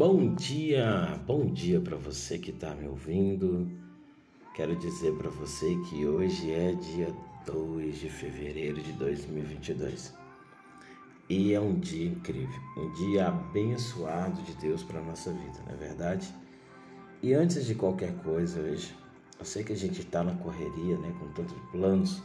Bom 0.00 0.34
dia, 0.34 1.20
bom 1.26 1.44
dia 1.44 1.78
para 1.78 1.94
você 1.94 2.38
que 2.38 2.52
está 2.52 2.74
me 2.74 2.88
ouvindo. 2.88 3.70
Quero 4.54 4.74
dizer 4.74 5.12
para 5.18 5.28
você 5.28 5.76
que 5.90 6.06
hoje 6.06 6.50
é 6.50 6.72
dia 6.72 7.14
2 7.44 8.00
de 8.00 8.08
fevereiro 8.08 8.80
de 8.80 8.92
2022 8.92 10.14
e 11.28 11.52
é 11.52 11.60
um 11.60 11.78
dia 11.78 12.08
incrível, 12.08 12.58
um 12.78 12.90
dia 12.94 13.28
abençoado 13.28 14.40
de 14.40 14.54
Deus 14.54 14.82
para 14.82 15.02
nossa 15.02 15.30
vida, 15.32 15.60
não 15.66 15.74
é 15.74 15.76
verdade? 15.76 16.34
E 17.22 17.34
antes 17.34 17.66
de 17.66 17.74
qualquer 17.74 18.14
coisa, 18.22 18.58
hoje, 18.58 18.96
eu 19.38 19.44
sei 19.44 19.62
que 19.62 19.74
a 19.74 19.76
gente 19.76 20.00
está 20.00 20.24
na 20.24 20.34
correria, 20.36 20.96
né, 20.96 21.14
com 21.20 21.28
tantos 21.32 21.58
planos, 21.70 22.22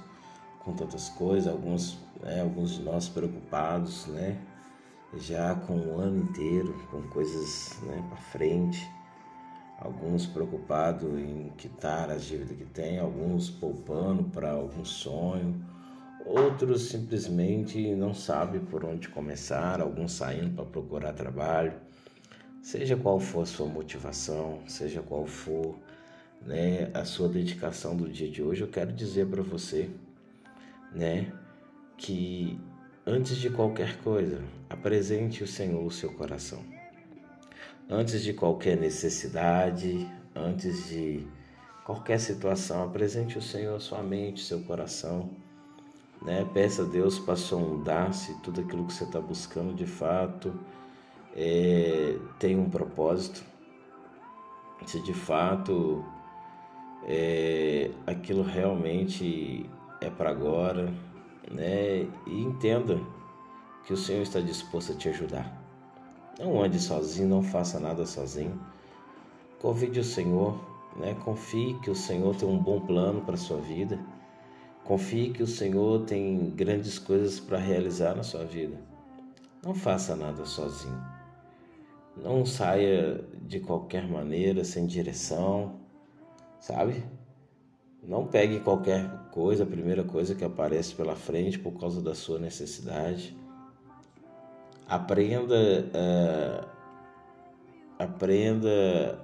com 0.60 0.72
tantas 0.72 1.10
coisas, 1.10 1.52
alguns, 1.52 2.00
né, 2.24 2.40
alguns 2.40 2.76
de 2.76 2.84
nós 2.84 3.10
preocupados, 3.10 4.08
né, 4.08 4.42
já 5.18 5.56
com 5.56 5.78
o 5.78 6.00
ano 6.00 6.24
inteiro, 6.24 6.74
com 6.92 7.02
coisas 7.04 7.80
né, 7.84 8.04
para 8.10 8.18
frente. 8.18 8.88
Alguns 9.80 10.26
preocupados 10.26 11.10
em 11.20 11.52
quitar 11.58 12.10
as 12.10 12.24
dívidas 12.24 12.58
que 12.58 12.66
tem, 12.66 12.98
alguns 12.98 13.50
poupando 13.50 14.24
para 14.24 14.52
algum 14.52 14.86
sonho, 14.86 15.62
outros 16.26 16.90
simplesmente 16.90 17.94
não 17.94 18.14
sabem 18.14 18.62
por 18.62 18.86
onde 18.86 19.10
começar, 19.10 19.82
alguns 19.82 20.14
saindo 20.14 20.56
para 20.56 20.66
procurar 20.66 21.14
trabalho. 21.14 21.74
Seja 22.62 22.96
qual 22.96 23.20
for 23.20 23.42
a 23.42 23.46
sua 23.46 23.68
motivação, 23.68 24.62
seja 24.66 25.02
qual 25.02 25.26
for 25.26 25.78
né, 26.42 26.90
a 26.94 27.04
sua 27.04 27.28
dedicação 27.28 27.96
do 27.96 28.08
dia 28.08 28.30
de 28.30 28.42
hoje, 28.42 28.62
eu 28.62 28.68
quero 28.68 28.94
dizer 28.94 29.28
para 29.28 29.44
você 29.44 29.90
né, 30.94 31.32
que 31.98 32.60
Antes 33.08 33.38
de 33.38 33.52
qualquer 33.52 33.98
coisa, 33.98 34.42
apresente 34.86 35.44
o 35.44 35.48
Senhor 35.48 35.84
o 35.84 35.90
seu 35.90 36.12
coração. 36.12 36.60
Antes 37.90 38.22
de 38.22 38.34
qualquer 38.34 38.78
necessidade, 38.78 40.08
antes 40.36 40.90
de 40.90 41.26
qualquer 41.84 42.20
situação, 42.20 42.84
apresente 42.84 43.36
o 43.36 43.42
Senhor 43.42 43.78
a 43.78 43.80
sua 43.80 44.04
mente, 44.04 44.44
seu 44.44 44.60
coração. 44.60 45.32
Né? 46.22 46.48
Peça 46.54 46.84
a 46.84 46.86
Deus 46.86 47.18
para 47.18 47.36
sondar 47.36 48.14
se 48.14 48.40
tudo 48.42 48.62
aquilo 48.62 48.86
que 48.86 48.94
você 48.94 49.06
está 49.06 49.20
buscando 49.20 49.74
de 49.74 49.88
fato 49.88 50.54
é, 51.36 52.20
tem 52.38 52.56
um 52.56 52.70
propósito. 52.70 53.44
Se 54.86 55.02
de 55.02 55.16
fato 55.16 56.06
é, 57.08 57.90
aquilo 58.06 58.44
realmente 58.44 59.68
é 60.00 60.12
para 60.12 60.30
agora, 60.30 60.94
né? 61.50 62.08
E 62.28 62.40
entenda 62.40 63.00
que 63.86 63.94
o 63.94 63.98
Senhor 63.98 64.24
está 64.24 64.40
disposto 64.40 64.92
a 64.92 64.96
te 64.96 65.10
ajudar. 65.10 65.62
Não 66.40 66.62
ande 66.62 66.80
sozinho, 66.80 67.30
não 67.30 67.44
faça 67.44 67.80
nada 67.80 68.06
sozinho. 68.06 68.60
Convide 69.62 70.00
o 70.00 70.04
Senhor, 70.04 70.60
né? 70.98 71.16
Confie 71.24 71.80
que 71.80 71.90
o 71.90 71.96
Senhor 71.96 72.36
tem 72.36 72.48
um 72.48 72.58
bom 72.58 72.80
plano 72.82 73.22
para 73.22 73.36
a 73.36 73.38
sua 73.38 73.62
vida. 73.62 74.00
Confie 74.84 75.32
que 75.32 75.42
o 75.42 75.48
Senhor 75.48 76.06
tem 76.06 76.52
grandes 76.52 77.00
coisas 77.00 77.40
para 77.40 77.58
realizar 77.58 78.16
na 78.16 78.24
sua 78.24 78.44
vida. 78.44 78.78
Não 79.64 79.74
faça 79.74 80.16
nada 80.16 80.46
sozinho. 80.46 81.02
Não 82.16 82.46
saia 82.46 83.24
de 83.42 83.60
qualquer 83.60 84.08
maneira, 84.08 84.64
sem 84.64 84.86
direção, 84.86 85.80
sabe? 86.60 87.04
Não 88.04 88.28
pegue 88.28 88.60
qualquer 88.60 89.10
coisa, 89.32 89.64
a 89.64 89.68
primeira 89.68 90.04
coisa 90.04 90.36
que 90.36 90.46
aparece 90.46 90.94
pela 90.94 91.16
frente 91.16 91.58
por 91.58 91.74
causa 91.80 92.02
da 92.02 92.14
sua 92.14 92.40
necessidade. 92.40 93.36
Aprenda, 94.88 95.56
uh, 95.94 96.68
aprenda 97.98 99.20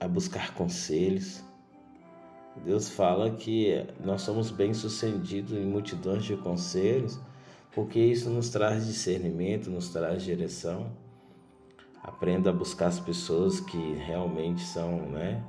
a 0.00 0.08
buscar 0.08 0.54
conselhos. 0.54 1.42
Deus 2.64 2.88
fala 2.88 3.30
que 3.30 3.86
nós 4.02 4.22
somos 4.22 4.50
bem-sucedidos 4.50 5.52
em 5.52 5.66
multidões 5.66 6.24
de 6.24 6.36
conselhos, 6.36 7.18
porque 7.72 7.98
isso 7.98 8.30
nos 8.30 8.48
traz 8.50 8.86
discernimento, 8.86 9.70
nos 9.70 9.88
traz 9.88 10.22
direção. 10.22 10.92
Aprenda 12.02 12.50
a 12.50 12.52
buscar 12.52 12.86
as 12.86 13.00
pessoas 13.00 13.60
que 13.60 13.94
realmente 13.94 14.62
são, 14.62 15.10
né? 15.10 15.42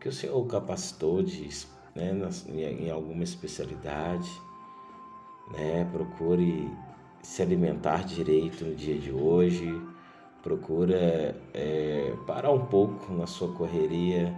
que 0.00 0.08
o 0.08 0.12
Senhor 0.12 0.46
capacitou 0.46 1.22
de, 1.22 1.48
né, 1.94 2.12
em 2.54 2.90
alguma 2.90 3.24
especialidade, 3.24 4.30
né, 5.50 5.84
procure 5.92 6.70
se 7.22 7.42
alimentar 7.42 8.04
direito 8.04 8.64
no 8.64 8.74
dia 8.74 8.98
de 8.98 9.12
hoje, 9.12 9.80
procura 10.42 11.36
é, 11.52 12.14
parar 12.26 12.50
um 12.52 12.66
pouco 12.66 13.12
na 13.12 13.26
sua 13.26 13.52
correria 13.52 14.34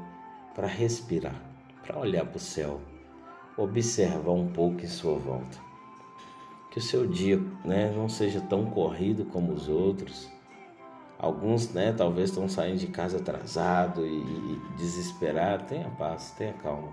para 0.54 0.66
respirar, 0.66 1.40
para 1.86 1.98
olhar 1.98 2.24
para 2.24 2.36
o 2.36 2.40
céu, 2.40 2.80
observar 3.56 4.32
um 4.32 4.48
pouco 4.48 4.80
em 4.82 4.88
sua 4.88 5.16
volta. 5.16 5.58
Que 6.70 6.78
o 6.78 6.82
seu 6.82 7.06
dia 7.06 7.38
né, 7.64 7.92
não 7.94 8.08
seja 8.08 8.40
tão 8.40 8.66
corrido 8.66 9.24
como 9.24 9.52
os 9.52 9.68
outros, 9.68 10.30
Alguns, 11.20 11.70
né, 11.74 11.92
talvez 11.92 12.30
estão 12.30 12.48
saindo 12.48 12.78
de 12.78 12.86
casa 12.86 13.18
atrasado 13.18 14.06
e, 14.06 14.20
e 14.20 14.60
desesperado. 14.78 15.66
Tenha 15.66 15.90
paz, 15.90 16.30
tenha 16.30 16.54
calma. 16.54 16.88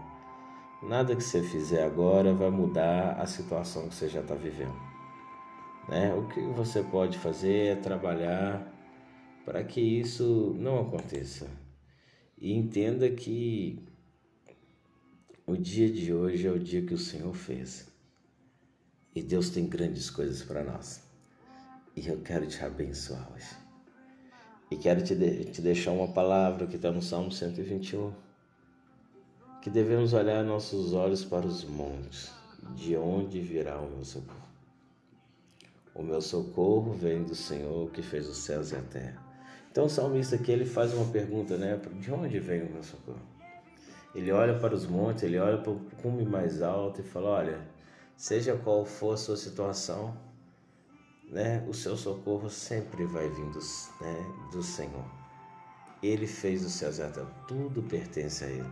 Nada 0.83 1.15
que 1.15 1.23
você 1.23 1.41
fizer 1.41 1.85
agora 1.85 2.33
vai 2.33 2.49
mudar 2.49 3.13
a 3.13 3.25
situação 3.25 3.87
que 3.87 3.95
você 3.95 4.09
já 4.09 4.19
está 4.19 4.35
vivendo. 4.35 4.75
Né? 5.87 6.13
O 6.13 6.27
que 6.27 6.41
você 6.41 6.83
pode 6.83 7.17
fazer 7.17 7.67
é 7.67 7.75
trabalhar 7.75 8.73
para 9.45 9.63
que 9.63 9.79
isso 9.79 10.53
não 10.59 10.81
aconteça. 10.81 11.47
E 12.37 12.53
entenda 12.53 13.09
que 13.09 13.81
o 15.45 15.55
dia 15.55 15.89
de 15.89 16.13
hoje 16.13 16.45
é 16.45 16.51
o 16.51 16.59
dia 16.59 16.85
que 16.85 16.93
o 16.93 16.97
Senhor 16.97 17.33
fez. 17.33 17.87
E 19.15 19.21
Deus 19.21 19.49
tem 19.49 19.65
grandes 19.65 20.09
coisas 20.09 20.43
para 20.43 20.63
nós. 20.63 21.01
E 21.95 22.05
eu 22.07 22.21
quero 22.21 22.45
te 22.45 22.63
abençoar 22.63 23.31
hoje. 23.33 23.55
E 24.69 24.75
quero 24.75 25.01
te, 25.01 25.15
de, 25.15 25.45
te 25.45 25.61
deixar 25.61 25.91
uma 25.91 26.09
palavra 26.09 26.67
que 26.67 26.75
está 26.75 26.91
no 26.91 27.01
Salmo 27.01 27.31
121, 27.31 28.13
que 29.61 29.69
devemos 29.69 30.11
olhar 30.11 30.43
nossos 30.43 30.93
olhos 30.93 31.23
para 31.23 31.47
os 31.47 31.63
montes, 31.63 32.29
de 32.75 32.97
onde 32.97 33.39
virá 33.39 33.79
o 33.79 33.89
meu 33.89 34.03
socorro. 34.03 34.46
O 35.97 36.03
meu 36.03 36.21
socorro 36.21 36.93
vem 36.93 37.23
do 37.23 37.33
Senhor 37.33 37.89
que 37.89 38.03
fez 38.03 38.29
os 38.29 38.37
céus 38.37 38.71
e 38.71 38.75
a 38.75 38.81
terra. 38.81 39.19
Então 39.71 39.85
o 39.85 39.89
salmista 39.89 40.35
aqui 40.35 40.51
ele 40.51 40.65
faz 40.65 40.93
uma 40.93 41.11
pergunta, 41.11 41.57
né? 41.57 41.75
De 41.99 42.11
onde 42.13 42.39
vem 42.39 42.61
o 42.61 42.71
meu 42.71 42.83
socorro? 42.83 43.19
Ele 44.13 44.31
olha 44.31 44.59
para 44.59 44.75
os 44.75 44.85
montes, 44.85 45.23
ele 45.23 45.39
olha 45.39 45.57
para 45.57 45.71
o 45.71 45.79
cume 46.01 46.23
mais 46.23 46.61
alto 46.61 47.01
e 47.01 47.03
fala: 47.03 47.29
Olha, 47.29 47.59
seja 48.15 48.55
qual 48.55 48.85
for 48.85 49.13
a 49.13 49.17
sua 49.17 49.35
situação, 49.35 50.15
né, 51.29 51.65
o 51.67 51.73
seu 51.73 51.97
socorro 51.97 52.49
sempre 52.49 53.05
vai 53.05 53.27
vindo 53.29 53.59
né, 53.99 54.33
do 54.51 54.63
Senhor. 54.63 55.05
Ele 56.01 56.27
fez 56.27 56.63
o 56.63 56.69
céu 56.69 56.91
e 56.91 57.47
tudo 57.47 57.81
pertence 57.81 58.43
a 58.43 58.47
Ele. 58.47 58.69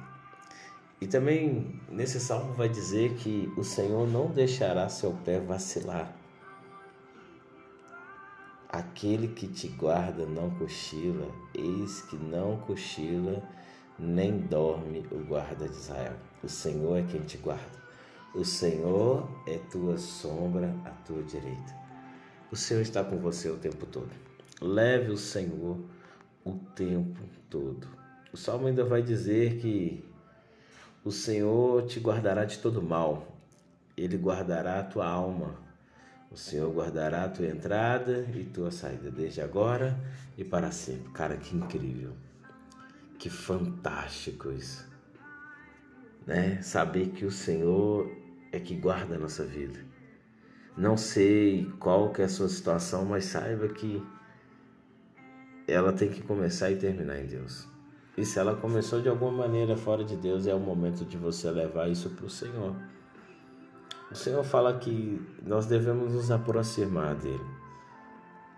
E 1.02 1.08
também 1.08 1.82
nesse 1.90 2.20
salmo 2.20 2.54
vai 2.54 2.70
dizer 2.70 3.16
que 3.16 3.52
o 3.58 3.64
Senhor 3.64 4.08
não 4.08 4.28
deixará 4.28 4.88
seu 4.88 5.12
pé 5.26 5.40
vacilar. 5.40 6.15
Aquele 8.70 9.30
que 9.30 9.48
te 9.48 9.68
guarda 9.68 10.26
não 10.26 10.50
cochila, 10.52 11.30
eis 11.54 12.02
que 12.02 12.16
não 12.16 12.58
cochila, 12.58 13.42
nem 13.98 14.40
dorme 14.40 15.06
o 15.12 15.20
guarda 15.20 15.68
de 15.68 15.76
Israel. 15.76 16.16
O 16.44 16.50
Senhor 16.50 16.98
é 16.98 17.04
quem 17.04 17.22
te 17.22 17.38
guarda. 17.38 17.86
O 18.34 18.44
Senhor 18.44 19.30
é 19.48 19.58
tua 19.72 19.98
sombra 19.98 20.76
à 20.84 20.90
tua 20.90 21.24
direita. 21.24 21.74
O 22.52 22.56
Senhor 22.56 22.82
está 22.82 23.04
com 23.04 23.18
você 23.18 23.50
o 23.50 23.58
tempo 23.58 23.86
todo. 23.86 24.12
Leve 24.62 25.12
o 25.12 25.18
Senhor 25.18 25.80
o 26.44 26.54
tempo 26.76 27.22
todo. 27.50 27.88
O 28.32 28.38
salmo 28.38 28.68
ainda 28.68 28.84
vai 28.84 29.02
dizer 29.02 29.58
que 29.58 30.04
o 31.04 31.12
Senhor 31.12 31.86
te 31.86 32.00
guardará 32.00 32.46
de 32.46 32.58
todo 32.60 32.82
mal. 32.82 33.26
Ele 33.96 34.18
guardará 34.18 34.80
a 34.80 34.84
tua 34.84 35.08
alma. 35.08 35.56
O 36.36 36.38
Senhor 36.38 36.70
guardará 36.70 37.24
a 37.24 37.30
tua 37.30 37.48
entrada 37.48 38.28
e 38.36 38.44
tua 38.44 38.70
saída, 38.70 39.10
desde 39.10 39.40
agora 39.40 39.98
e 40.38 40.44
para 40.44 40.70
sempre. 40.70 41.10
Cara, 41.14 41.38
que 41.38 41.56
incrível. 41.56 42.12
Que 43.18 43.30
fantástico 43.30 44.52
isso. 44.52 44.86
Né? 46.28 46.62
Saber 46.62 47.12
que 47.12 47.24
o 47.24 47.32
Senhor 47.32 48.12
é 48.52 48.60
que 48.60 48.76
guarda 48.76 49.16
a 49.16 49.18
nossa 49.18 49.46
vida. 49.46 49.80
Não 50.76 50.98
sei 50.98 51.72
qual 51.80 52.12
que 52.12 52.22
é 52.22 52.26
a 52.26 52.30
sua 52.30 52.50
situação, 52.50 53.06
mas 53.06 53.24
saiba 53.24 53.70
que 53.70 54.06
ela 55.66 55.94
tem 55.94 56.10
que 56.10 56.22
começar 56.22 56.70
e 56.70 56.76
terminar 56.76 57.18
em 57.18 57.28
Deus. 57.28 57.66
E 58.18 58.26
se 58.26 58.38
ela 58.40 58.58
começou 58.58 59.02
de 59.02 59.08
alguma 59.08 59.32
maneira 59.32 59.78
fora 59.78 60.04
de 60.04 60.18
Deus, 60.18 60.48
é 60.48 60.54
o 60.54 60.60
momento 60.60 61.06
de 61.06 61.16
você 61.16 61.50
levar 61.50 61.90
isso 61.90 62.10
para 62.10 62.26
o 62.26 62.30
Senhor. 62.30 62.76
O 64.12 64.16
Senhor 64.16 64.44
fala 64.44 64.78
que 64.78 65.20
nós 65.44 65.66
devemos 65.66 66.14
nos 66.14 66.30
aproximar 66.30 67.16
dele. 67.16 67.44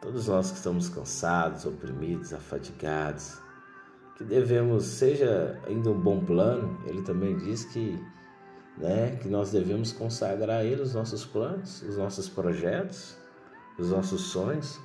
todos 0.01 0.27
nós 0.27 0.51
que 0.51 0.57
estamos 0.57 0.89
cansados, 0.89 1.65
oprimidos, 1.65 2.33
afadigados, 2.33 3.39
que 4.15 4.23
devemos, 4.23 4.83
seja 4.85 5.59
ainda 5.65 5.89
um 5.89 5.99
bom 5.99 6.23
plano, 6.23 6.79
ele 6.85 7.01
também 7.01 7.35
diz 7.37 7.65
que, 7.65 7.97
né, 8.77 9.15
que 9.15 9.27
nós 9.27 9.51
devemos 9.51 9.91
consagrar 9.91 10.59
a 10.59 10.63
ele 10.63 10.81
os 10.81 10.93
nossos 10.93 11.25
planos, 11.25 11.81
os 11.81 11.97
nossos 11.97 12.27
projetos, 12.29 13.17
os 13.77 13.89
nossos 13.89 14.21
sonhos, 14.21 14.79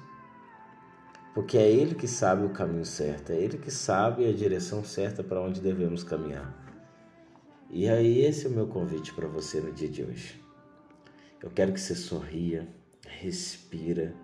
porque 1.35 1.58
é 1.58 1.70
ele 1.70 1.94
que 1.94 2.06
sabe 2.06 2.44
o 2.44 2.50
caminho 2.50 2.85
certo, 2.85 3.32
é 3.32 3.37
ele 3.37 3.58
que 3.58 3.70
sabe 3.70 4.29
a 4.29 4.32
direção 4.32 4.85
certa 4.85 5.23
para 5.25 5.41
onde 5.41 5.61
devemos 5.61 6.05
caminhar. 6.05 6.55
E 7.70 7.88
aí 7.88 8.20
esse 8.23 8.47
é 8.47 8.49
o 8.50 8.53
meu 8.53 8.67
convite 8.67 9.12
para 9.15 9.26
você 9.26 9.61
no 9.61 9.73
dia 9.73 9.88
de 9.88 10.03
hoje. 10.03 10.42
Eu 11.43 11.50
quero 11.50 11.73
que 11.73 11.81
você 11.81 11.94
sorria, 11.94 12.69
respira, 13.05 14.15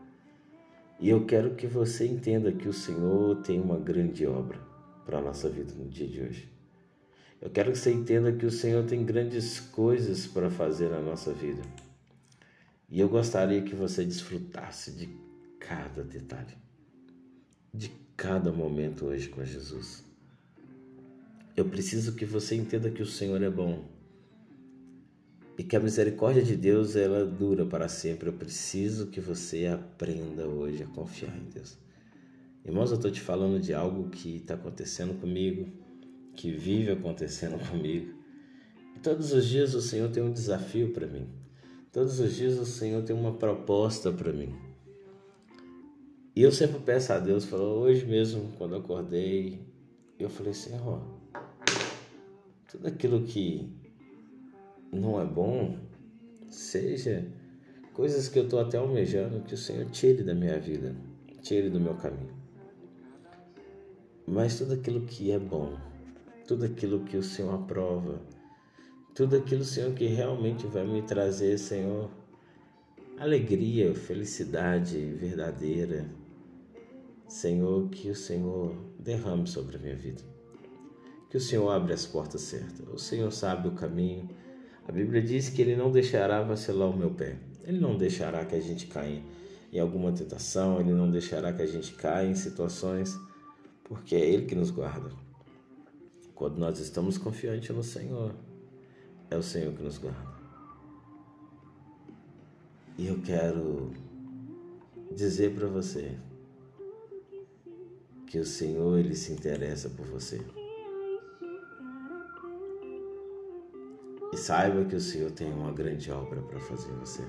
e 1.01 1.09
eu 1.09 1.27
quero 1.27 1.55
que 1.55 1.67
você 1.67 2.07
entenda 2.07 2.53
que 2.53 2.69
o 2.69 2.73
Senhor 2.73 3.43
tem 3.43 3.61
uma 3.61 3.79
grande 3.79 4.25
obra 4.27 4.59
para 5.05 5.19
a 5.19 5.23
nossa 5.23 5.49
vida 5.49 5.73
no 5.75 5.89
dia 5.89 6.07
de 6.07 6.21
hoje. 6.21 6.49
Eu 7.41 7.51
quero 7.51 7.73
que 7.73 7.79
você 7.79 7.93
entenda 7.93 8.33
que 8.33 8.47
o 8.47 8.51
Senhor 8.51 8.85
tem 8.85 9.05
grandes 9.05 9.61
coisas 9.61 10.27
para 10.27 10.51
fazer 10.51 10.91
na 10.91 11.01
nossa 11.01 11.33
vida. 11.33 11.63
E 12.89 12.99
eu 12.99 13.09
gostaria 13.09 13.63
que 13.63 13.75
você 13.75 14.05
desfrutasse 14.05 14.93
de 14.93 15.09
cada 15.59 16.03
detalhe, 16.03 16.57
de 17.73 17.93
cada 18.17 18.53
momento 18.53 19.07
hoje 19.07 19.29
com 19.29 19.45
Jesus. 19.45 20.05
Eu 21.57 21.65
preciso 21.65 22.15
que 22.15 22.25
você 22.25 22.55
entenda 22.55 22.91
que 22.91 23.03
o 23.03 23.07
Senhor 23.07 23.43
é 23.43 23.51
bom 23.51 23.85
e 25.59 25.65
que 25.65 25.75
a 25.75 25.81
misericórdia 25.81 26.41
de 26.41 26.57
Deus 26.57 26.95
ela 26.95 27.27
dura 27.27 27.67
para 27.67 27.89
sempre. 27.89 28.29
Eu 28.29 28.33
preciso 28.33 29.09
que 29.09 29.21
você 29.21 29.67
aprenda 29.67 30.47
hoje 30.47 30.85
a 30.85 30.87
confiar 30.87 31.37
em 31.37 31.51
Deus. 31.51 31.77
Irmãos, 32.65 32.93
eu 32.93 32.97
estou 32.97 33.11
te 33.11 33.21
falando 33.21 33.61
de 33.61 33.75
algo 33.75 34.09
que 34.09 34.37
está 34.37 34.55
acontecendo 34.55 35.19
comigo, 35.21 35.67
que 36.37 36.53
vive 36.53 36.93
acontecendo 36.93 37.59
comigo. 37.69 38.15
E 38.95 39.01
todos 39.01 39.33
os 39.33 39.47
dias 39.47 39.75
o 39.75 39.83
Senhor 39.83 40.09
tem 40.11 40.23
um 40.23 40.33
desafio 40.33 40.93
para 40.93 41.09
mim. 41.09 41.27
Todos 41.91 42.21
os 42.21 42.37
dias 42.37 42.57
o 42.57 42.67
Senhor 42.67 43.03
tem 43.03 43.17
uma 43.17 43.35
proposta 43.35 44.13
para 44.13 44.33
mim. 44.33 44.55
E 46.37 46.43
eu 46.43 46.53
sempre 46.53 46.79
peço 46.79 47.13
a 47.13 47.19
Deus, 47.19 47.45
falou, 47.45 47.81
hoje 47.81 48.07
mesmo, 48.07 48.53
quando 48.57 48.77
eu 48.77 48.79
acordei, 48.79 49.61
eu 50.21 50.31
falei, 50.31 50.55
Senhor, 50.55 51.03
tudo 52.71 52.87
aquilo 52.87 53.25
que 53.25 53.88
não 54.93 55.21
é 55.21 55.25
bom, 55.25 55.79
seja 56.51 57.27
coisas 57.93 58.29
que 58.29 58.39
eu 58.39 58.45
estou 58.45 58.61
até 58.61 58.79
almejando, 58.79 59.43
que 59.43 59.55
o 59.55 59.59
Senhor 59.59 59.87
tire 59.91 60.23
da 60.23 60.35
minha 60.35 60.59
vida, 60.59 60.95
tire 61.43 61.69
do 61.69 61.81
meu 61.81 61.95
caminho. 61.95 62.37
Mas 64.27 64.59
tudo 64.59 64.75
aquilo 64.75 65.01
que 65.03 65.31
é 65.31 65.39
bom, 65.39 65.77
tudo 66.47 66.65
aquilo 66.65 67.05
que 67.05 67.17
o 67.17 67.23
Senhor 67.23 67.55
aprova, 67.55 68.21
tudo 69.15 69.37
aquilo, 69.37 69.65
Senhor, 69.65 69.93
que 69.95 70.07
realmente 70.07 70.67
vai 70.67 70.87
me 70.87 71.03
trazer, 71.03 71.59
Senhor, 71.59 72.09
alegria, 73.19 73.93
felicidade 73.95 74.97
verdadeira, 75.15 76.09
Senhor, 77.27 77.89
que 77.91 78.09
o 78.09 78.15
Senhor 78.15 78.75
derrame 78.99 79.47
sobre 79.47 79.77
a 79.77 79.81
minha 79.81 79.97
vida. 79.97 80.23
Que 81.29 81.37
o 81.37 81.41
Senhor 81.41 81.69
abre 81.69 81.93
as 81.93 82.07
portas 82.07 82.43
certas. 82.43 82.87
O 82.89 82.97
Senhor 82.97 83.31
sabe 83.33 83.69
o 83.69 83.73
caminho. 83.73 84.31
A 84.89 84.93
Bíblia 84.93 85.21
diz 85.21 85.51
que 85.51 85.61
Ele 85.61 85.77
não 85.77 85.93
deixará 85.93 86.43
vacilar 86.43 86.89
o 86.89 86.97
meu 86.97 87.11
pé. 87.11 87.37
Ele 87.63 87.79
não 87.79 87.99
deixará 87.99 88.47
que 88.47 88.55
a 88.55 88.61
gente 88.61 88.87
caia 88.87 89.23
em 89.71 89.79
alguma 89.79 90.11
tentação, 90.13 90.81
Ele 90.81 90.93
não 90.93 91.11
deixará 91.11 91.53
que 91.53 91.61
a 91.61 91.67
gente 91.67 91.93
caia 91.93 92.27
em 92.27 92.35
situações 92.35 93.15
porque 93.85 94.17
é 94.17 94.21
Ele 94.21 94.47
que 94.47 94.55
nos 94.55 94.71
guarda. 94.71 95.11
Quando 96.35 96.57
nós 96.57 96.81
estamos 96.81 97.19
confiantes 97.19 97.69
no 97.77 97.83
Senhor, 97.83 98.35
é 99.31 99.37
o 99.37 99.43
Senhor 99.43 99.75
que 99.75 99.83
nos 99.83 99.99
guarda. 99.99 100.39
E 102.97 103.09
eu 103.09 103.21
quero 103.21 103.93
dizer 105.15 105.55
para 105.55 105.69
você 105.69 106.17
que 108.27 108.39
o 108.39 108.45
Senhor 108.45 108.99
ele 108.99 109.15
se 109.15 109.33
interessa 109.33 109.91
por 109.91 110.07
você. 110.07 110.41
Saiba 114.39 114.85
que 114.85 114.97
o 114.97 115.01
Senhor 115.01 115.31
tem 115.31 115.53
uma 115.53 115.73
grande 115.73 116.11
obra 116.11 116.41
para 116.41 116.61
fazer 116.61 116.91
em 116.93 116.97
você. 116.97 117.23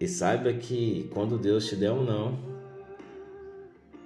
E 0.00 0.08
saiba 0.08 0.52
que 0.52 1.08
quando 1.12 1.38
Deus 1.38 1.66
te 1.66 1.76
der 1.76 1.92
um 1.92 2.02
não, 2.02 2.38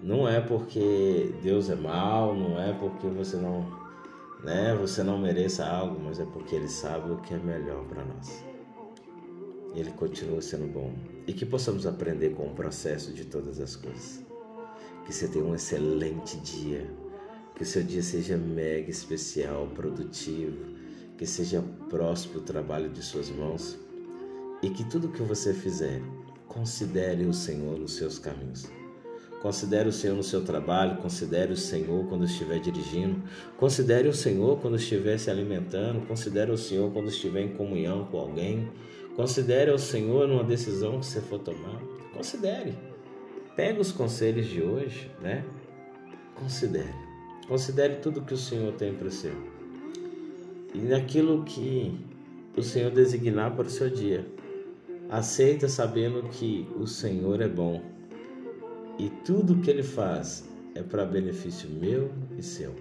não 0.03 0.29
é 0.29 0.41
porque 0.41 1.33
Deus 1.43 1.71
é 1.71 1.77
mal, 1.77 2.35
não 2.35 2.61
é 2.61 2.73
porque 2.73 3.07
você 3.07 3.37
não, 3.37 3.65
né, 4.43 4.75
você 4.75 5.03
não 5.03 5.19
mereça 5.19 5.65
algo, 5.65 5.99
mas 6.05 6.19
é 6.19 6.25
porque 6.25 6.57
ele 6.57 6.69
sabe 6.69 7.13
o 7.13 7.19
que 7.19 7.33
é 7.33 7.39
melhor 7.39 7.85
para 7.85 8.05
nós. 8.05 8.45
Ele 9.75 9.91
continua 9.93 10.43
sendo 10.43 10.67
bom 10.73 10.93
e 11.27 11.33
que 11.33 11.47
possamos 11.47 11.87
aprender 11.87 12.35
com 12.35 12.49
o 12.49 12.55
processo 12.55 13.13
de 13.13 13.25
todas 13.25 13.61
as 13.61 13.77
coisas. 13.77 14.34
Que 15.05 15.13
você 15.13 15.29
tenha 15.29 15.45
um 15.45 15.55
excelente 15.55 16.37
dia, 16.39 16.91
que 17.55 17.63
o 17.63 17.67
seu 17.67 17.83
dia 17.83 18.03
seja 18.03 18.37
mega 18.37 18.91
especial, 18.91 19.69
produtivo, 19.75 20.75
que 21.17 21.27
seja 21.27 21.63
próspero 21.89 22.41
o 22.41 22.43
trabalho 22.43 22.89
de 22.91 23.03
suas 23.03 23.31
mãos 23.31 23.79
e 24.63 24.71
que 24.71 24.83
tudo 24.85 25.09
que 25.09 25.23
você 25.23 25.53
fizer, 25.53 26.01
considere 26.49 27.27
o 27.27 27.35
Senhor 27.35 27.79
nos 27.79 27.97
seus 27.97 28.19
caminhos. 28.19 28.67
Considere 29.43 29.89
o 29.89 29.93
Senhor 29.93 30.17
no 30.17 30.23
seu 30.23 30.43
trabalho, 30.43 30.97
considere 31.03 31.53
o 31.53 31.57
Senhor 31.57 32.07
quando 32.09 32.25
estiver 32.25 32.61
dirigindo, 32.61 33.23
considere 33.59 34.09
o 34.09 34.15
Senhor 34.15 34.59
quando 34.59 34.77
estiver 34.77 35.19
se 35.19 35.31
alimentando, 35.31 36.07
considere 36.07 36.51
o 36.51 36.57
Senhor 36.57 36.91
quando 36.93 37.09
estiver 37.09 37.43
em 37.43 37.55
comunhão 37.55 38.07
com 38.07 38.19
alguém, 38.19 38.73
considere 39.15 39.71
o 39.71 39.79
Senhor 39.79 40.27
numa 40.27 40.43
decisão 40.43 40.99
que 40.99 41.05
você 41.05 41.21
for 41.21 41.39
tomar. 41.39 41.79
Considere. 42.15 42.94
Pega 43.57 43.81
os 43.81 43.93
conselhos 43.93 44.47
de 44.47 44.63
hoje, 44.63 45.11
né? 45.21 45.45
Considere. 46.35 46.95
Considere 47.47 47.97
tudo 47.97 48.23
que 48.23 48.35
o 48.35 48.39
Senhor 48.39 48.73
tem 48.75 48.95
para 48.95 49.11
você. 49.11 49.33
E 50.75 50.79
naquilo 50.79 51.45
que 51.45 51.99
o 52.57 52.63
Senhor 52.63 52.91
designar 52.91 53.55
para 53.55 53.67
o 53.67 53.71
seu 53.71 53.89
dia, 53.89 54.27
Aceita 55.11 55.69
sabendo 55.69 56.29
que 56.31 56.67
o 56.77 56.87
Senhor 56.87 57.41
é 57.41 57.49
bom 57.49 57.83
e 58.99 59.11
tudo 59.25 59.61
que 59.61 59.71
ele 59.71 59.83
faz 59.83 60.45
é 60.75 60.83
para 60.83 61.05
benefício 61.05 61.69
meu 61.69 62.11
e 62.37 62.43
seu. 62.43 62.75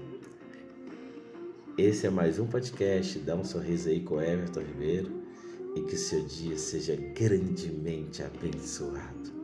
Esse 1.77 2.07
é 2.07 2.09
mais 2.09 2.39
um 2.39 2.47
podcast. 2.47 3.19
Dá 3.19 3.35
um 3.35 3.43
sorriso 3.43 3.89
aí 3.89 3.99
com 3.99 4.21
Everton 4.21 4.61
Ribeiro 4.61 5.11
e 5.75 5.81
que 5.81 5.97
seu 5.97 6.23
dia 6.25 6.57
seja 6.57 6.95
grandemente 6.95 8.23
abençoado. 8.23 9.42